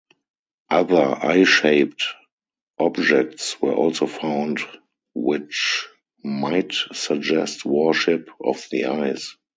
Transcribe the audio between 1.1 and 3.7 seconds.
eye-shaped objects